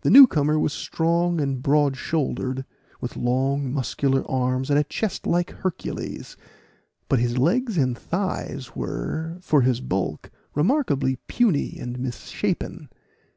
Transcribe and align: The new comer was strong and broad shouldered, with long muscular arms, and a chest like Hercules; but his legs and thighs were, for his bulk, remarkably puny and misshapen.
The 0.00 0.10
new 0.10 0.26
comer 0.26 0.58
was 0.58 0.72
strong 0.72 1.40
and 1.40 1.62
broad 1.62 1.96
shouldered, 1.96 2.64
with 3.00 3.16
long 3.16 3.72
muscular 3.72 4.28
arms, 4.28 4.70
and 4.70 4.76
a 4.76 4.82
chest 4.82 5.24
like 5.24 5.52
Hercules; 5.52 6.36
but 7.08 7.20
his 7.20 7.38
legs 7.38 7.78
and 7.78 7.96
thighs 7.96 8.74
were, 8.74 9.38
for 9.40 9.60
his 9.62 9.80
bulk, 9.80 10.32
remarkably 10.56 11.14
puny 11.28 11.78
and 11.78 11.96
misshapen. 12.00 12.88